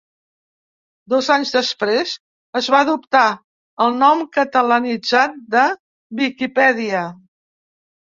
Dos 1.13 1.27
anys 1.33 1.49
després 1.55 2.13
es 2.59 2.69
va 2.75 2.79
adoptar 2.85 3.25
el 3.85 3.93
nom 4.05 4.23
catalanitzat 4.39 5.37
de 5.57 5.67
“Viquipèdia”. 6.23 7.03